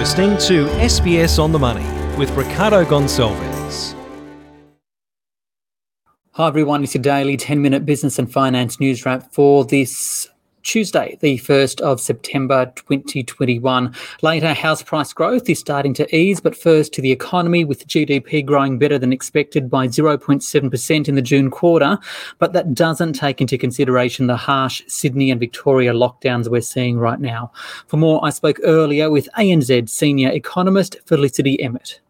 [0.00, 1.84] listening to SBS on the Money
[2.16, 3.94] with Ricardo Gonçalves.
[6.30, 10.26] Hi everyone, it's your daily 10 minute business and finance news wrap for this
[10.70, 13.92] Tuesday, the 1st of September 2021.
[14.22, 18.46] Later, house price growth is starting to ease, but first to the economy, with GDP
[18.46, 21.98] growing better than expected by 0.7% in the June quarter.
[22.38, 27.18] But that doesn't take into consideration the harsh Sydney and Victoria lockdowns we're seeing right
[27.18, 27.50] now.
[27.88, 32.00] For more, I spoke earlier with ANZ senior economist Felicity Emmett.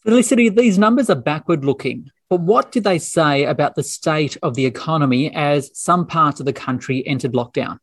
[0.00, 2.10] Felicity, these numbers are backward looking.
[2.28, 6.44] But what did they say about the state of the economy as some parts of
[6.44, 7.78] the country entered lockdown?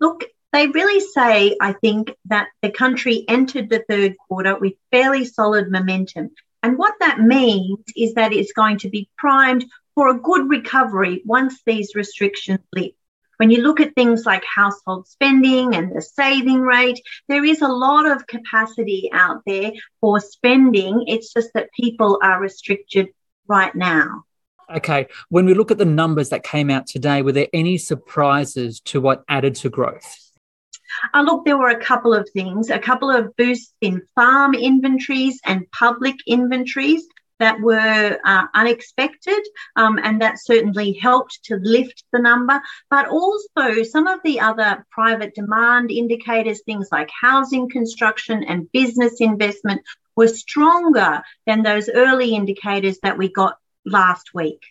[0.00, 5.24] Look, they really say, I think, that the country entered the third quarter with fairly
[5.24, 6.30] solid momentum.
[6.62, 11.22] And what that means is that it's going to be primed for a good recovery
[11.24, 12.96] once these restrictions lift.
[13.36, 17.68] When you look at things like household spending and the saving rate, there is a
[17.68, 21.04] lot of capacity out there for spending.
[21.06, 23.08] It's just that people are restricted
[23.46, 24.24] right now.
[24.74, 25.08] Okay.
[25.28, 29.00] When we look at the numbers that came out today, were there any surprises to
[29.00, 30.30] what added to growth?
[31.14, 35.40] Uh, look, there were a couple of things, a couple of boosts in farm inventories
[35.44, 37.06] and public inventories
[37.38, 39.40] that were uh, unexpected,
[39.74, 42.60] um, and that certainly helped to lift the number.
[42.90, 49.20] But also, some of the other private demand indicators, things like housing construction and business
[49.20, 49.80] investment,
[50.16, 54.62] were stronger than those early indicators that we got last week.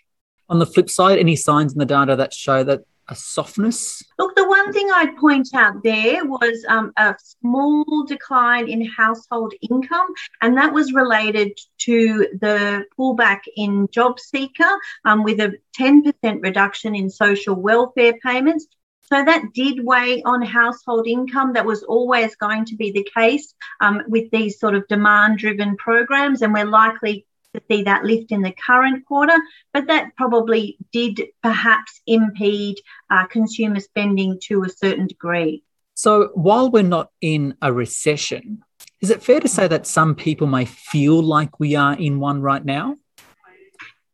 [0.50, 4.04] On the flip side, any signs in the data that show that a softness?
[4.18, 9.54] Look, the one thing I'd point out there was um, a small decline in household
[9.70, 10.08] income,
[10.42, 14.70] and that was related to the pullback in job seeker
[15.06, 16.14] um, with a 10%
[16.44, 18.68] reduction in social welfare payments.
[19.02, 21.54] So that did weigh on household income.
[21.54, 25.76] That was always going to be the case um, with these sort of demand driven
[25.78, 27.26] programs, and we're likely
[27.70, 29.38] see that lift in the current quarter,
[29.74, 32.78] but that probably did perhaps impede
[33.10, 35.64] uh, consumer spending to a certain degree.
[35.96, 38.64] So while we're not in a recession,
[39.02, 42.42] is it fair to say that some people may feel like we are in one
[42.42, 42.96] right now?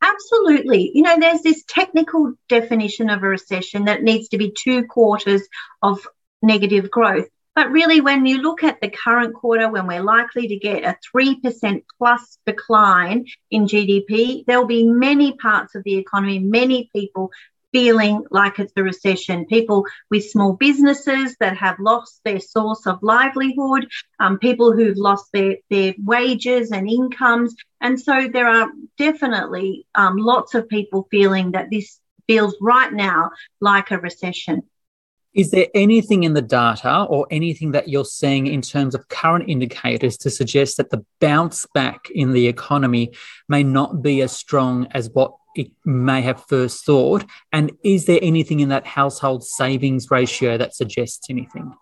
[0.01, 0.91] Absolutely.
[0.93, 5.41] You know, there's this technical definition of a recession that needs to be two quarters
[5.81, 6.05] of
[6.41, 7.27] negative growth.
[7.55, 10.97] But really, when you look at the current quarter, when we're likely to get a
[11.15, 17.31] 3% plus decline in GDP, there'll be many parts of the economy, many people
[17.71, 19.45] feeling like it's a recession.
[19.45, 23.87] People with small businesses that have lost their source of livelihood,
[24.19, 27.55] um, people who've lost their, their wages and incomes.
[27.81, 33.31] And so there are definitely um, lots of people feeling that this feels right now
[33.59, 34.63] like a recession.
[35.35, 39.49] Is there anything in the data or anything that you're seeing in terms of current
[39.49, 43.11] indicators to suggest that the bounce back in the economy
[43.49, 47.25] may not be as strong as what it may have first thought?
[47.51, 51.73] And is there anything in that household savings ratio that suggests anything?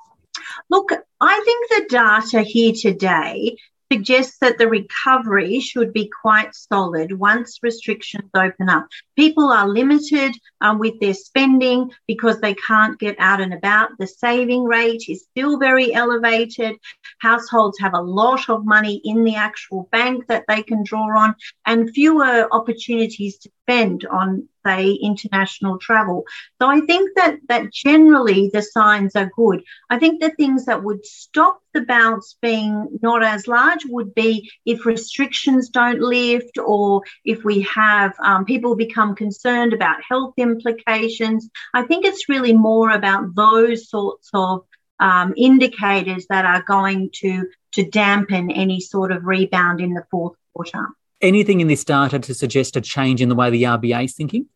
[0.72, 0.92] Look,
[1.22, 3.56] I think the data here today
[3.94, 8.88] suggests that the recovery should be quite solid once restrictions open up.
[9.16, 13.92] People are limited um, with their spending because they can't get out and about.
[14.00, 16.76] The saving rate is still very elevated.
[17.20, 21.36] Households have a lot of money in the actual bank that they can draw on
[21.68, 26.24] and fewer opportunities to spend on say international travel.
[26.62, 29.64] So i think that that generally the signs are good.
[29.90, 34.52] I think the things that would stop the bounce being not as large would be
[34.66, 41.50] if restrictions don't lift or if we have um, people become concerned about health implications.
[41.74, 44.66] I think it's really more about those sorts of
[45.00, 50.38] um, indicators that are going to to dampen any sort of rebound in the fourth
[50.54, 50.88] quarter
[51.24, 54.48] anything in this data to suggest a change in the way the RBA is thinking?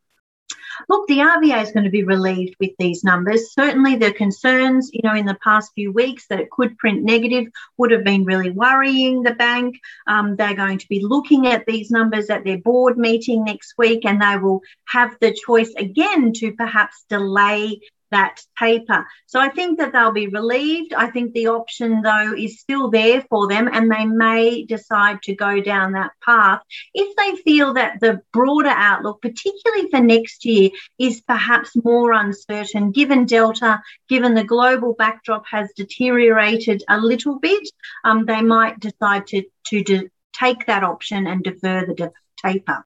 [0.90, 3.52] Look, the RBA is going to be relieved with these numbers.
[3.54, 7.48] Certainly, the concerns, you know, in the past few weeks that it could print negative
[7.78, 9.80] would have been really worrying the bank.
[10.06, 14.06] Um, they're going to be looking at these numbers at their board meeting next week,
[14.06, 17.80] and they will have the choice again to perhaps delay
[18.12, 19.06] that taper.
[19.26, 20.94] So I think that they'll be relieved.
[20.94, 25.36] I think the option, though, is still there for them, and they may decide to
[25.36, 26.62] go down that path
[26.94, 32.92] if they feel that the broader outlook, particularly for next year, is perhaps more uncertain
[32.92, 37.68] given Delta, given the global backdrop has deteriorated a little bit.
[38.04, 42.12] Um, they might decide to, to de- take that option and defer the
[42.44, 42.86] taper.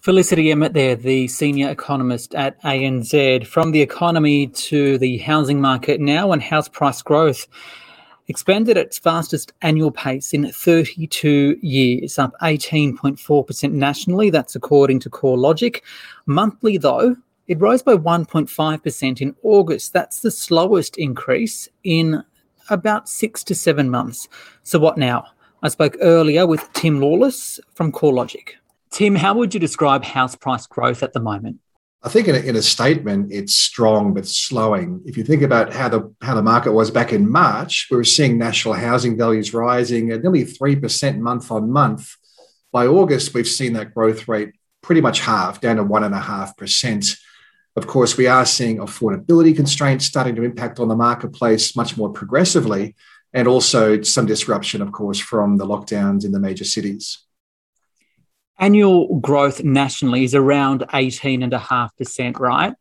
[0.00, 3.44] Felicity Emmett there, the senior economist at ANZ.
[3.48, 7.48] From the economy to the housing market now and house price growth.
[8.28, 14.30] expanded at its fastest annual pace in 32 years, up 18.4% nationally.
[14.30, 15.80] That's according to CoreLogic.
[16.26, 17.16] Monthly, though,
[17.48, 19.94] it rose by 1.5% in August.
[19.94, 22.22] That's the slowest increase in
[22.70, 24.28] about six to seven months.
[24.62, 25.24] So, what now?
[25.62, 28.58] I spoke earlier with Tim Lawless from CoreLogic.
[28.90, 31.58] Tim, how would you describe house price growth at the moment?
[32.02, 35.02] I think in a, in a, statement, it's strong but slowing.
[35.04, 38.04] If you think about how the how the market was back in March, we were
[38.04, 42.14] seeing national housing values rising at nearly three percent month on month.
[42.72, 46.20] By August, we've seen that growth rate pretty much half, down to one and a
[46.20, 47.16] half percent.
[47.74, 52.10] Of course, we are seeing affordability constraints starting to impact on the marketplace much more
[52.10, 52.94] progressively,
[53.32, 57.24] and also some disruption, of course, from the lockdowns in the major cities.
[58.58, 62.74] Annual growth nationally is around 18.5%, right?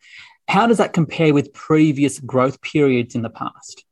[0.47, 3.83] How does that compare with previous growth periods in the past?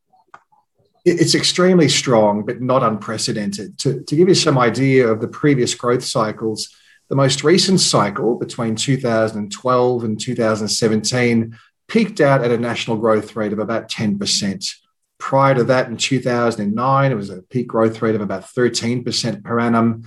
[1.04, 3.78] It's extremely strong, but not unprecedented.
[3.80, 6.76] To, to give you some idea of the previous growth cycles,
[7.10, 11.58] the most recent cycle between 2012 and 2017
[11.88, 14.74] peaked out at a national growth rate of about 10%.
[15.20, 19.60] Prior to that, in 2009, it was a peak growth rate of about 13% per
[19.60, 20.04] annum.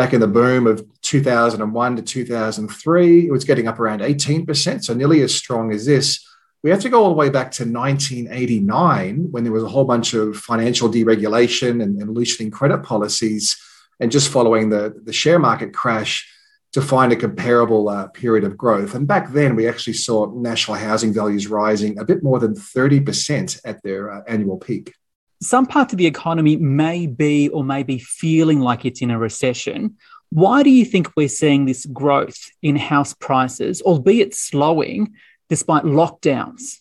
[0.00, 4.94] Back in the boom of 2001 to 2003, it was getting up around 18%, so
[4.94, 6.26] nearly as strong as this.
[6.62, 9.84] We have to go all the way back to 1989 when there was a whole
[9.84, 13.60] bunch of financial deregulation and, and loosening credit policies
[14.00, 16.26] and just following the, the share market crash
[16.72, 18.94] to find a comparable uh, period of growth.
[18.94, 23.60] And back then, we actually saw national housing values rising a bit more than 30%
[23.66, 24.94] at their uh, annual peak.
[25.42, 29.18] Some parts of the economy may be or may be feeling like it's in a
[29.18, 29.96] recession.
[30.30, 35.14] Why do you think we're seeing this growth in house prices, albeit slowing,
[35.48, 36.80] despite lockdowns?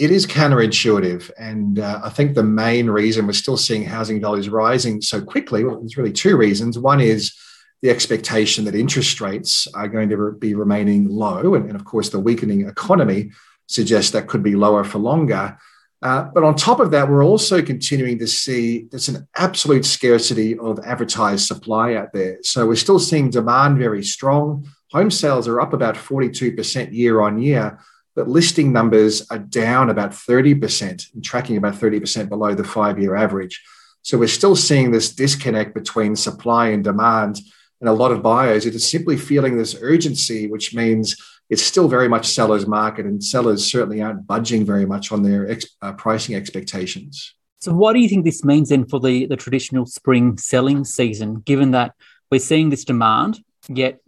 [0.00, 1.30] it is counterintuitive.
[1.38, 5.62] And uh, I think the main reason we're still seeing housing values rising so quickly,
[5.62, 6.78] well, there's really two reasons.
[6.78, 7.34] One is
[7.82, 11.54] the expectation that interest rates are going to be remaining low.
[11.54, 13.32] And, and of course, the weakening economy
[13.66, 15.58] suggests that could be lower for longer.
[16.02, 20.58] Uh, but on top of that, we're also continuing to see there's an absolute scarcity
[20.58, 22.38] of advertised supply out there.
[22.42, 24.66] So we're still seeing demand very strong.
[24.92, 27.78] Home sales are up about 42% year on year
[28.20, 33.16] but listing numbers are down about 30% and tracking about 30% below the five year
[33.16, 33.62] average.
[34.02, 37.40] So we're still seeing this disconnect between supply and demand.
[37.80, 41.16] And a lot of buyers are just simply feeling this urgency, which means
[41.50, 45.50] it's still very much sellers' market, and sellers certainly aren't budging very much on their
[45.50, 47.34] ex- uh, pricing expectations.
[47.58, 51.40] So, what do you think this means then for the, the traditional spring selling season,
[51.40, 51.94] given that
[52.30, 54.00] we're seeing this demand, yet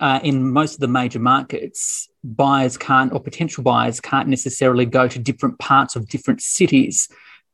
[0.00, 5.08] uh, in most of the major markets, buyers can't, or potential buyers can't necessarily go
[5.08, 7.08] to different parts of different cities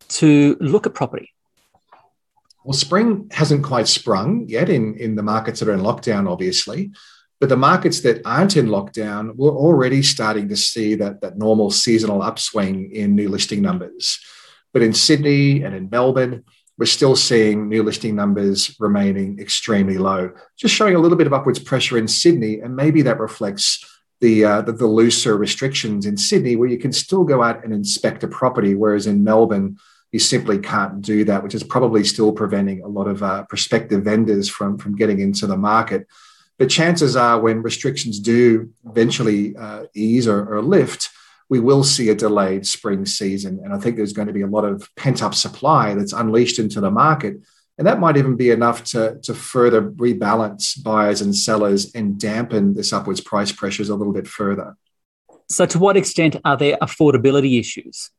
[0.08, 1.32] to look at property?
[2.64, 6.90] Well, spring hasn't quite sprung yet in, in the markets that are in lockdown, obviously.
[7.40, 11.70] But the markets that aren't in lockdown, we're already starting to see that, that normal
[11.70, 14.20] seasonal upswing in new listing numbers.
[14.74, 16.44] But in Sydney and in Melbourne,
[16.76, 21.32] we're still seeing new listing numbers remaining extremely low, just showing a little bit of
[21.32, 22.60] upwards pressure in Sydney.
[22.60, 23.84] And maybe that reflects
[24.20, 27.72] the, uh, the, the looser restrictions in Sydney, where you can still go out and
[27.72, 29.78] inspect a property, whereas in Melbourne,
[30.12, 34.04] you simply can't do that, which is probably still preventing a lot of uh, prospective
[34.04, 36.06] vendors from, from getting into the market.
[36.60, 41.08] But chances are, when restrictions do eventually uh, ease or, or lift,
[41.48, 43.60] we will see a delayed spring season.
[43.64, 46.60] And I think there's going to be a lot of pent up supply that's unleashed
[46.60, 47.38] into the market
[47.80, 52.74] and that might even be enough to, to further rebalance buyers and sellers and dampen
[52.74, 54.76] this upwards price pressures a little bit further.
[55.48, 58.10] So, to what extent are there affordability issues?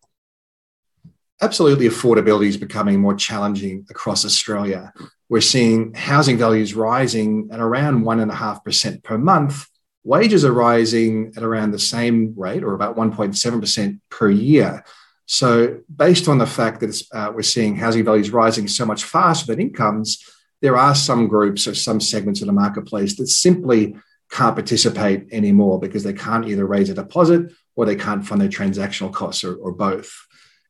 [1.41, 4.91] Absolutely, affordability is becoming more challenging across Australia.
[5.31, 9.65] We're seeing housing values rising at around 1.5% per month.
[10.03, 14.83] Wages are rising at around the same rate, or about 1.7% per year.
[15.27, 19.45] So, based on the fact that uh, we're seeing housing values rising so much faster
[19.45, 20.21] than incomes,
[20.61, 23.95] there are some groups or some segments of the marketplace that simply
[24.31, 28.49] can't participate anymore because they can't either raise a deposit or they can't fund their
[28.49, 30.13] transactional costs or, or both.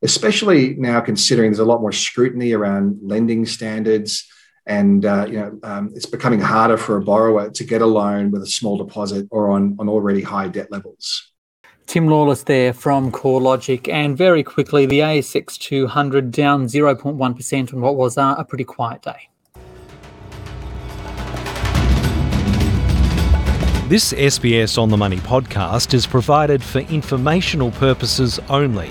[0.02, 4.28] Especially now, considering there's a lot more scrutiny around lending standards,
[4.66, 8.30] and uh, you know um, it's becoming harder for a borrower to get a loan
[8.30, 11.32] with a small deposit or on, on already high debt levels.
[11.86, 13.92] Tim Lawless there from CoreLogic.
[13.92, 19.02] And very quickly, the ASX 200 down 0.1% on what was uh, a pretty quiet
[19.02, 19.28] day.
[23.88, 28.90] This SBS On the Money podcast is provided for informational purposes only.